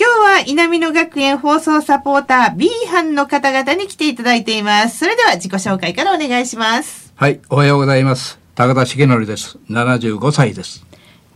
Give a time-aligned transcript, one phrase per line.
[0.00, 4.96] 今日は南野学園放送サポーター B 班の方々に来ていただいています。
[4.96, 7.12] それでは自己紹介からお願いします。
[7.16, 8.38] はい、おはようございます。
[8.54, 9.58] 高田重則です。
[9.68, 10.86] 75歳です。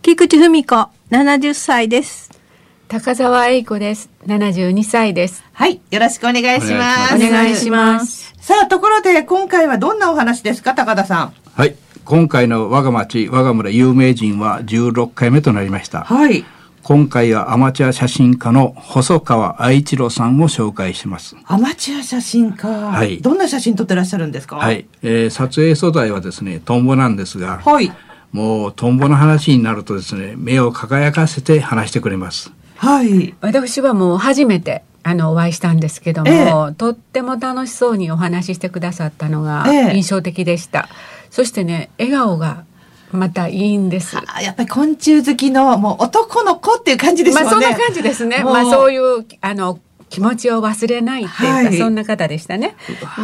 [0.01, 2.31] 菊池文子、70歳です。
[2.89, 4.09] 高澤栄子です。
[4.27, 5.45] 72歳です。
[5.53, 5.83] はい。
[5.91, 7.17] よろしくお願いします。
[7.17, 8.35] お願いします。
[8.41, 11.35] さあ、ところで今回はどんなお話ですか、高田さん。
[11.55, 11.77] はい。
[12.07, 16.05] 今回の我が町、我が村有名人は16回目となりました。
[16.05, 16.47] はい。
[16.85, 21.35] 今回はアマチュア写真家の細川愛一郎さんを紹介します。
[21.47, 22.69] アマチュア写真家。
[22.69, 23.23] はい。
[23.23, 24.57] どんな写真撮ってらっしゃるんですか？
[24.57, 24.85] はい。
[25.03, 27.63] えー、撮影素材はですね、トンボなんですが。
[27.65, 27.91] はい。
[28.33, 32.53] もうトンボの話になるとですね、目を輝かせて話してくれます。
[32.77, 33.35] はい。
[33.41, 36.33] 私はもう初めてあのお会いしたんですけども、え
[36.71, 40.91] え、とっても楽しそうにお話ししてくださったのが印象的でした。
[40.91, 40.95] え、
[41.31, 42.65] そしてね笑顔が
[43.15, 44.17] またいいんです。
[44.43, 47.45] やっぱり昆虫好きのもう男の子っていう感じですね。
[47.45, 48.43] まあそんな感じですね。
[48.45, 49.79] まあそういうあの
[50.11, 52.77] 気持ちを忘れないっていうか、はい、そんな方でしたね。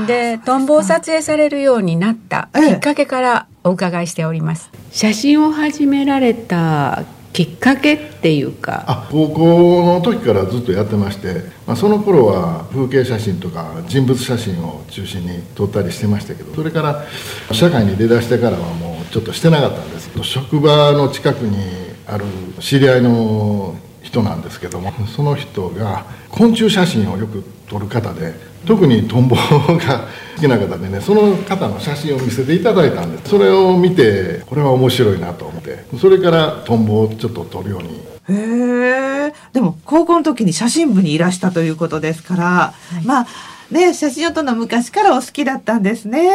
[0.06, 4.70] で、トンボを撮影されるようになったきっかけからお伺いしております。
[4.90, 17.07] 写真を始められたきっかけっていうかあ高校の時からずっとやってまして、まあ、その頃は風景写真とか人物写真を中心に撮ったりしてましたけどそれから
[17.52, 21.58] 社会に出だしてからはもうちょっとしてなかったんです職場の近くに
[22.06, 22.24] ある
[22.60, 28.34] 知り合いの人なんですけどもその人が昆虫写真をよく撮る方で
[28.66, 33.30] 特にトンボが好きな方でねその方の写真を見せていただいたんです。
[33.30, 35.84] それを見てこれは面白いなと思って。
[35.98, 38.00] それからトンボをちょっと撮るように。
[38.28, 39.34] へえ。
[39.52, 43.27] でも高校の時に写真部にいらしたということですから、はい、まあ
[43.70, 46.28] ね写真を撮るの昔からお好きだったんですね。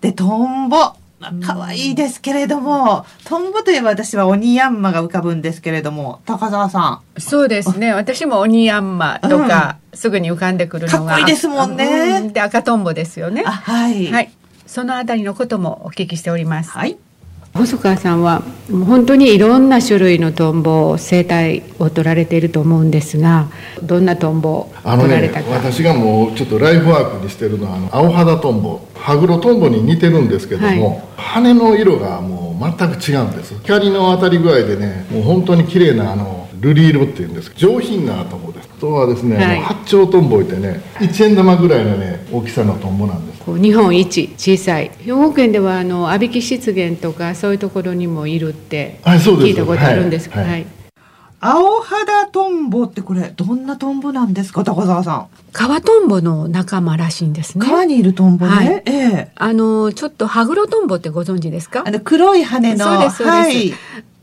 [0.00, 0.94] でトンボ
[1.44, 7.20] 可愛いですけれども、トンボといえば私は鬼ヤンマが浮かぶんですけれども、高澤さん。
[7.20, 7.92] そうですね。
[7.92, 11.12] 私も鬼ヤンマとか、すぐに浮かんでくるのが。
[11.12, 12.30] かっこいいですもんね。
[12.30, 13.44] で、赤トンボですよね。
[13.44, 14.10] はい。
[14.10, 14.32] はい。
[14.66, 16.70] そのあたりのこともお聞きしております。
[16.70, 16.96] はい。
[17.54, 23.48] 細川さんは本当にいろんな種類のトンボ生態を取られていると思うんですが
[23.80, 33.54] どんなトンボを取られたか、ね、私がもうちょっとライフワークにしてるのはあの青肌トンボハグロトンボに似てるんですけども、はい、羽の色がもう全く違うんです。
[33.60, 37.52] 光の当たり具合でねもう本当に綺麗なあの瑠璃色っていうんです。
[37.54, 38.70] 上品なトンボです。
[38.78, 44.90] あとはですね、はい、八丁トンボいてね1円玉ぐらいのね大きさのトンボなんです日本一小さい。
[45.00, 50.30] 兵庫県ではあの阿ビ湿原とかそういうところにもいるって聞いたことあるんです。
[50.30, 50.66] はい、はい。
[51.40, 55.26] 青肌トンボってこれどんなトンボなんですか高澤さん？
[55.52, 57.66] 川トンボの仲間らしいんですね。
[57.66, 59.32] 川にいるトンボね、はい、ええ。
[59.34, 61.82] あのちょっとハグロトンボってご存知ですか？
[61.86, 62.84] あの黒い羽の。
[62.86, 63.74] そうですそうです、はい、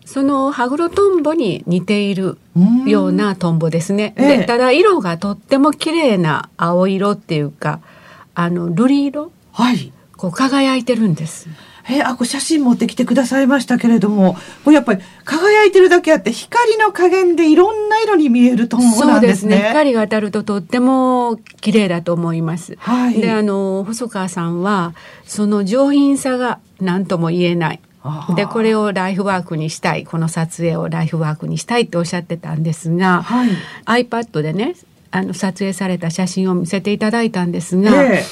[0.04, 2.40] そのハグロトンボに似ている
[2.88, 7.82] ようなトンボですね、ええ、でただ色がとっても綺麗な青色っていうか
[8.34, 9.32] あの瑠璃色？
[9.52, 9.92] はい。
[10.18, 11.50] こう輝いてるんです。
[11.90, 19.12] えー、あこ写真持ってきてくださいましたけれどもこれやっぱり輝いてるだけあって光の加減でいろんな色に見えると思うんですね。
[19.14, 19.58] そうですね。
[19.70, 22.78] 光が当たるととっても綺麗だと思います。
[22.78, 24.94] はい、であの細川さんは
[25.26, 27.80] その上品さが何とも言えない。
[28.36, 30.06] でこれをライフワークにしたい。
[30.06, 33.50] この撮影をライフワークにしたいっておっしゃってたんですが、はい、
[34.06, 34.76] iPad でね
[35.12, 38.24] あの撮影された写真を見せていただいたんですが、え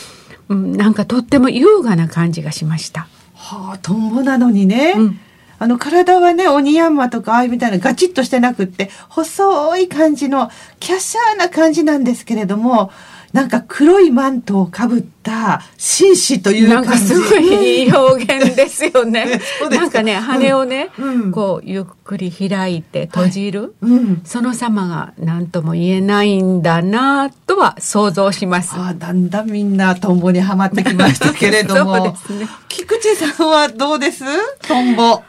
[0.50, 3.08] ー、うん、なんかとっても優雅な感じがしました。
[3.36, 4.94] はあ、トンボなのにね。
[4.98, 5.20] うん
[5.62, 10.50] あの体はね、鬼ヤンマとかああいうみたいなガチッとしてなくって、細い感じの、
[10.80, 12.92] キャシャーな感じなんですけれども、
[13.34, 16.90] なんか黒いマントをかぶった紳士という感じ。
[16.90, 19.40] なんかすごいいい表現ですよね。
[19.70, 28.74] なんかね、羽をね、うん、こう、ゆっくり開いて閉じる、はいうん、その様が何とも言えないんだなとは想像します。
[28.76, 31.98] あだんだんみんなトンボにはまってきましたけれども。
[32.30, 34.24] ね菊池さんはどうです？
[34.68, 35.22] トンボ。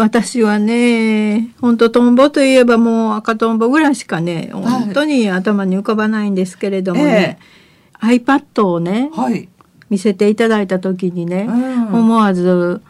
[0.00, 7.38] 私はね、本当トンボといえばもう赤トンボぐらいしかね、本当に頭に浮かばないんですけれどもね、
[8.00, 9.48] iPad をね、はい。
[9.90, 11.94] 見せていただいた時にね、うん。
[11.94, 12.80] 思わず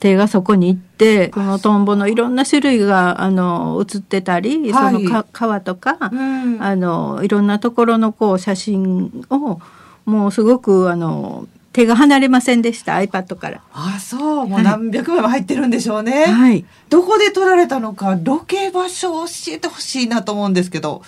[0.00, 4.94] 手がそこに行って、このトンボのいろんな種類が、あの、映ってたり、はい。
[4.94, 6.62] そのか川とか、うん。
[6.62, 9.60] あの、いろんなところのこう写真を、
[10.04, 13.62] もうすごく、あの、手が離れませんでした、iPad から。
[13.72, 14.46] あ、そう。
[14.48, 16.26] もうはい何百枚も入ってるんでしょうね。
[16.26, 16.64] はい。
[16.88, 21.02] どこで撮られたのか、ロケ場所を教えてほしいなと思うんですけど。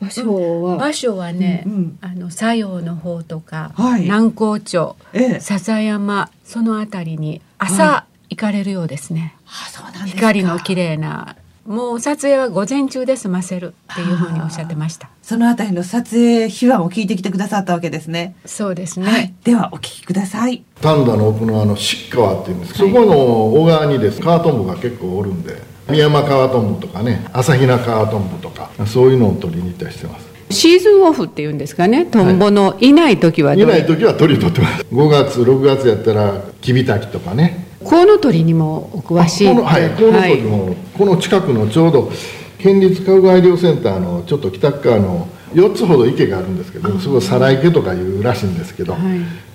[0.00, 9.36] 場所は、場所はね、うんうんあの佐用の方とか、はい南高町、ええ笹山そのあたりに朝行かれるようですね。
[9.46, 10.10] あ、そうなんですか。
[10.12, 11.36] 光の綺麗な
[11.66, 15.10] もう撮影は午前中で済ませるっていうふうにおっしゃってました。
[15.22, 18.34] そのあたりの撮影秘話も聞いてきてくださったわけですね。
[18.46, 19.06] そうですね。
[19.06, 19.34] はい。
[19.44, 20.64] では、お聞きください。
[20.80, 32.06] 丹田の奥のあの漆川っていうんです、そこの小川にですカワトンボが結構おるんで宮山カワトンボとかね朝比奈カワトンボとかそういうのを取りに行ったりしてますシーズンオフっていうんですかね。
[32.06, 42.10] トンボのいない時はどういない時は鳥取ってます5月6月やったらキビタキとかねコウノトリにもお詳しいこのはいってこの時も、この近くのちょうど
[42.58, 49.02] 県立科学医療センターのちょっと北側の4つほど池があるんですけどそこ皿池とかいうらしいんですけど、はい。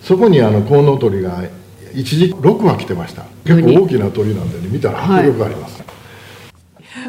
[0.01, 1.44] そこにあのコウノトリが
[1.94, 3.25] 一時6羽来てました。
[3.45, 5.83] 結構大きな鳥なんでね見たら迫力あります、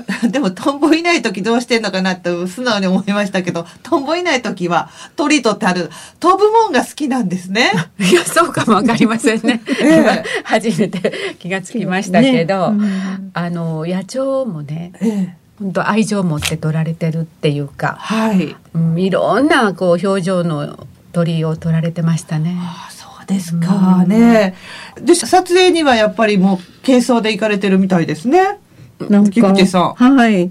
[0.31, 7.73] でも、トンボいない時どうしてんのかなって素直に思いましたけど、トンボいない時は鳥とたる、飛ぶもんが好きなんですね。
[7.99, 9.61] いやそうかもわかりませんね。
[9.83, 15.37] え初めて気がつきましたけど、ねうんあの野鳥もねええ。
[15.59, 18.55] 本当愛情を持って撮られてるっていうか、はい。
[18.75, 22.57] うん、いろんなこう表情の鳥を撮られてましたね。
[22.61, 24.55] あそうですかね。
[25.01, 28.59] で、撮影にはやっぱりもう軽装で行かれてるみたいですね。
[29.11, 29.53] なんか、
[29.97, 30.51] はい。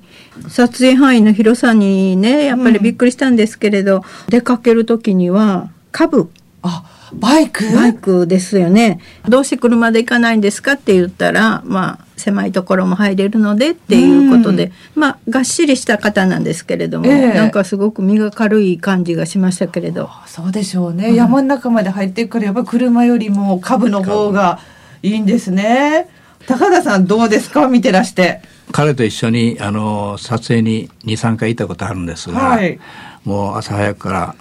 [0.50, 6.30] 撮影範囲の広さにね、やっぱりびっくりしたんですけれど、出かける時には、株、
[6.62, 6.84] あ、
[7.14, 7.64] バイク？
[7.74, 9.00] バイクですよね。
[9.30, 20.10] どうして車で行かないんですかって言ったら、まあ、狭いところも入れるのでっていうことで、まあ、がっしりした方なんですけれども、ええなんかすごく身が軽い感じがしましたけれど。
[20.10, 21.14] あそうでしょうね。
[21.16, 24.60] 山の中まで入っていくから、やっぱ車よりも株の方が
[25.04, 26.08] いいんですね。
[26.48, 27.68] 高田さんどうですか？
[27.68, 28.42] 見てらして。
[28.72, 32.80] 彼と一緒にあの撮影に23回行ったことあるんですが、はい
[33.24, 34.36] もう朝早くから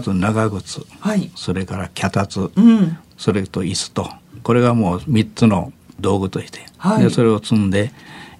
[0.00, 1.30] 必ず長靴はい。
[1.34, 2.98] それから脚立、うん。
[3.16, 4.08] それと椅子と
[4.42, 7.90] これがもう3つの道具として、はいでそれを積んで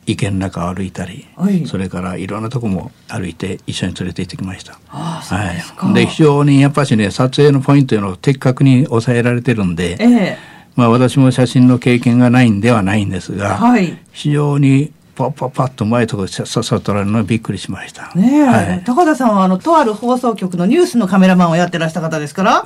[0.07, 4.79] 池の中を歩いたり、はいそれからいろんなとこも歩いて一緒に連れて行ってきました。
[4.89, 5.87] ああ、そうですか。
[5.87, 10.39] はい、で非常にやっぱしね撮影のポイントというのを的確に抑えられてるんで、ええ。
[10.79, 13.99] まあ、私も写真の経験がないんではないんですが、はい。
[14.13, 18.15] 非常にパッパッパッと前とこささっさと撮られるのはびっくりしました。
[18.15, 22.63] ねえ、はい高田さんはあのとある放送局のニュースのカメラマンをやってらした方ですから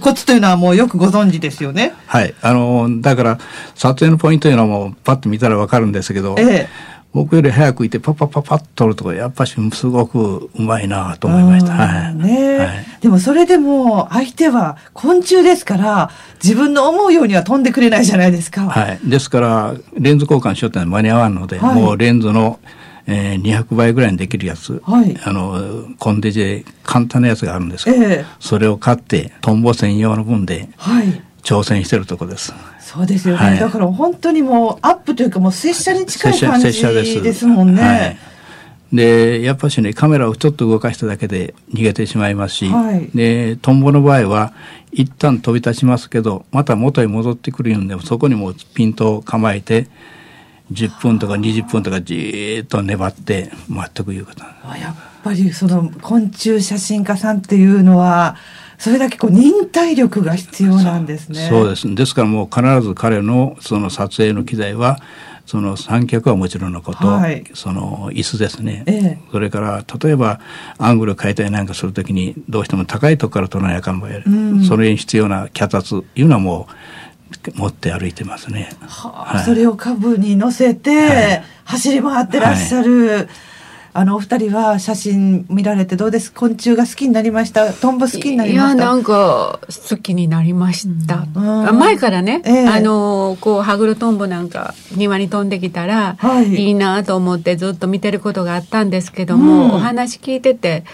[0.00, 1.94] コツというのはもうよくご存知ですよね。
[2.08, 2.34] はい。
[2.42, 3.38] あの、だから、
[3.76, 11.72] 撮影のポイントというのはもうパッと見たらわかるんですけど、ええ僕より早くいてパッパッパッパッと撮るとこやっぱしすごくうまいなと思いました。
[11.74, 12.14] うんはい。
[12.14, 16.10] ねえ、はいでもそれでも相手は昆虫ですから
[16.42, 18.68] 自分の思うようには飛んでくれないじゃないですか。
[18.68, 19.00] はい。
[19.04, 22.60] ですから、レンズ交換しようってのは間に合わんので、はいもうレンズの、
[23.06, 31.22] えー200倍ぐらいにできるやつ、はいあの、コンデジで簡単なやつがあるんですけど、ええそれを買って、トンボ専用の分ではい。
[31.42, 32.52] 挑戦してるとこです。
[32.80, 33.58] そうですよね、はい。
[33.58, 37.82] だから本当にもうアップというかもう拙者に近い感じですもんね。
[37.82, 38.16] はい。
[38.92, 43.08] でやっぱしねカメラをちょっと動かしただけで逃げてしまいますし、はい。
[43.14, 44.52] でトンボの場合は
[44.92, 49.88] 一旦飛び立ちますけどまた元へ戻ってくるんでそこにもうピントを構えて
[50.70, 58.36] 10分とか20分とかじーっと粘って待ってくいうことなんですあやっぱりその昆虫写真家さんっていうのは
[58.82, 61.46] それだけこう忍耐力が必要なんですね。
[61.48, 61.94] そうです。
[61.94, 64.98] ですからもう必ず彼のその撮影の機材は
[65.46, 67.44] その三脚はもちろんのこと、はい。
[67.54, 69.18] その椅子ですね、ええ。
[69.30, 70.40] それから例えば
[70.78, 74.64] アングル変えたりなんかするときにどうしても高いところから撮らなきゃあかん場合、ん。
[74.64, 76.66] それに必要な脚立いうのはも
[77.46, 78.70] う持って歩いてますね。
[78.80, 79.36] はあ。
[79.36, 79.44] はい。
[79.44, 81.44] それを株に乗せて、はい。
[81.66, 83.28] 走り回ってらっしゃる、
[83.94, 86.32] あのお二人は写真見られてどうです？
[86.32, 87.74] 昆虫が好きになりました？
[87.74, 88.76] トンボ好きになりました？
[88.76, 91.78] いやなんか好きになりました、うん。
[91.78, 92.68] 前からね、ええ。
[92.68, 96.54] あのこうハグロトンボなんか庭に飛んできたら、はい。
[96.54, 99.70] い、いなと思ってずっと見てることがあったんですけども、うん。
[99.72, 100.84] お話聞いてて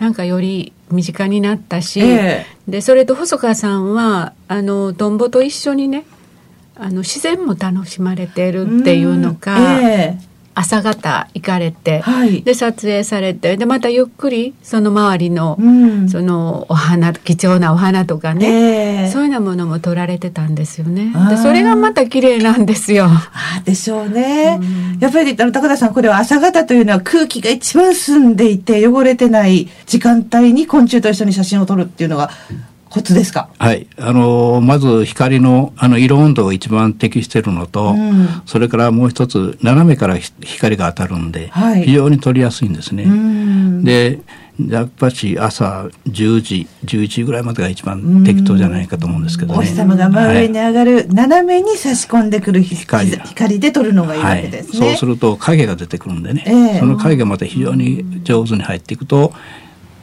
[0.00, 6.06] なんかより身近になったし、えでそれと細川さんはあのトンボと一緒にね
[6.74, 9.84] あの自然も楽しまれてるっていうのか、うん。
[9.84, 10.20] え
[10.58, 12.42] 朝方行かれて、はい。
[12.42, 15.66] で撮影されてでまたゆっくりその周りの、えう
[16.04, 16.08] ん。
[16.08, 19.10] そのお花貴重なお花とかね、ええ。
[19.10, 21.12] そういうようなものも撮られてたんですよね。
[21.30, 23.06] でそれがまた綺麗なんですよ。
[23.06, 24.58] あでしょうね。
[24.98, 32.30] やっぱりあの高田さんこれは朝方というのは空気が一番澄んでいて汚れてない時間帯に昆虫と一緒に写真を撮るっていうのが
[32.90, 33.48] コツですか？
[33.58, 33.86] はい。
[33.98, 43.04] あの、まず光の、あの、色温度が一番適しているのと、うんそれからもう一つ、斜めからひ光が当たるんで、はい非常に撮りやすいんですね。
[43.04, 44.20] うんで、
[44.68, 49.58] やっぱし朝10時、11時ぐらいまでが一番適当じゃないかと思うんですけどね。
[49.60, 54.88] お日様が真上に上がる、斜めに差し込んでくる光光光で撮るのがいいわはいけですね。
[54.88, 59.32] そうすると影が出てくるんでね、ええその影がまた非常に上手に入っていくと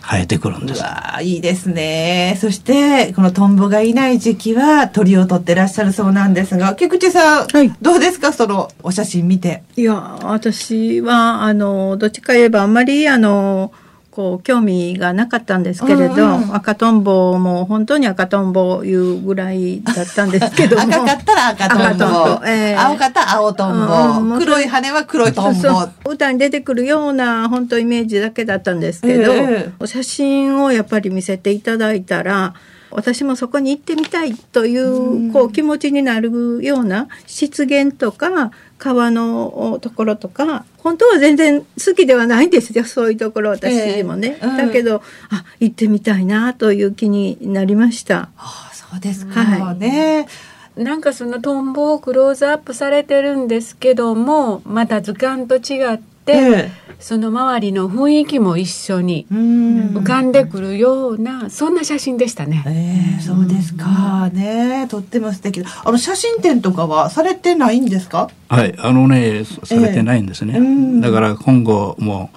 [0.07, 0.81] 生えてくるんです。
[0.81, 2.37] うわあいいですね。
[2.39, 8.31] そして、このトンボがいない時期は鳥を撮ってらっしゃるそうなんですが、菊池さん、はいどうですか？
[8.31, 9.63] そのお写真見て。
[9.75, 9.93] いや、
[10.23, 13.71] 私は、あの、どっちか言えば、あんまり、あの、
[14.15, 20.83] こう、興味がなかったんですけれど、うんうん赤とんぼも本当に赤とんぼいうぐらいだったんですけども。
[20.83, 24.35] 赤かったら赤とんぼええ青かったら青トンボ。
[24.35, 25.59] うん黒い羽は黒いトンボ。
[25.59, 32.53] そうそう歌に出てくるような本当イメージだけだったんですけど、ええお写真をやっぱり見せていただいたら
[32.91, 48.29] 私もそこに行ってみたいというこう気持ちになるような湿原とか川のところとか本当は全然好きではないんですよそういうところ私もね、ええうんだけどあ行ってみたいなという気になりました。
[48.37, 49.43] ああそうですか。
[49.43, 50.27] はいね。
[50.75, 62.63] なんかそのトンボをクローズアップされてるんですけどもまた図鑑と違って、えその周りの雰囲気も一緒に浮かんでくるような、そんな写真でしたね。
[62.65, 64.87] ええそうですかね。
[64.89, 65.61] とっても素敵。
[65.83, 68.29] あの写真展とかはされてないんですか？
[68.47, 70.53] はい、あのね、されてないんですね。
[70.53, 72.29] ええうんだから今後も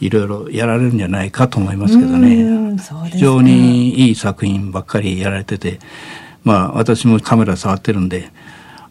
[0.00, 3.12] いろいろやられるんじゃないかと思いますけどうんねそうです。
[3.12, 5.80] か非常にいい作品ばっかりやられてて、
[6.44, 8.30] まあ私もカメラ触ってるんで、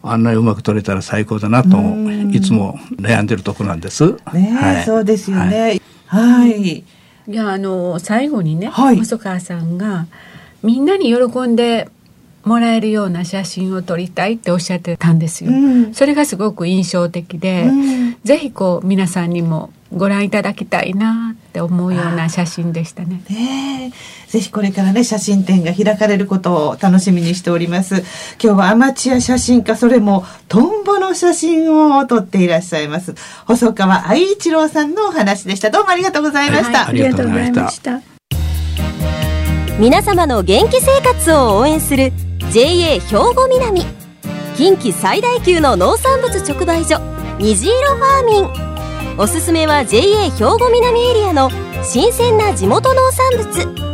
[0.06, 1.68] あんなにうまく撮れたら最高だなと、
[2.30, 4.06] いつも悩んでるとこなんです。
[4.06, 5.80] ねえ、はいそうですよはいね。
[6.06, 6.84] はい。
[7.26, 10.06] いやあの最後にね、はい細川さんが
[10.62, 11.88] みんなに喜んで
[12.44, 15.50] もらえるような写真を撮りたいっておっしゃってたんですよ。
[15.50, 23.22] うんそれがすごく印象的で、うんぜひこう皆さんにもご覧いただきたいなって思うような写真でしたね。
[23.30, 23.92] ね
[24.28, 24.30] え。
[24.30, 28.02] ぜひこれからね写真展が開かれることを楽しみにしております。
[28.42, 33.14] 今日はアマチュア写真家それもトンボの写真を撮っていらっしゃいます。
[33.46, 35.70] 細川愛一郎さんのお話でした。
[35.70, 37.92] どうもありがとうございました、はいありがとうございました。
[37.92, 39.78] ありがとうございました。
[39.78, 42.12] 皆様の元気生活を応援する
[42.52, 43.84] JA 兵庫南。
[44.56, 47.00] 近畿最大級の農産物直売所
[47.38, 48.73] 虹色ファーミン
[49.16, 51.48] おすすめは JA 兵庫南エリアの
[51.84, 53.84] 新鮮な地元農産物。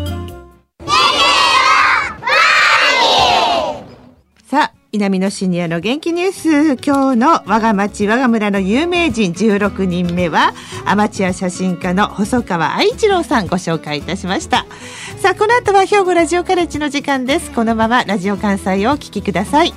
[4.46, 6.82] さあ南のシニアの元気ニュース。
[6.82, 10.54] 今日の我が町我が村の有名人16人目は
[10.86, 14.64] アマチュア写真家の細川愛一郎さんご紹介いたしました。
[15.18, 17.50] さあこの後は兵庫ラジオカレッジの時間です。
[17.50, 19.74] このままラジオ関西をお聞きください。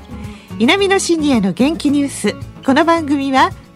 [0.57, 2.33] 南のシニアの元気ニュース。
[2.65, 3.51] この番組は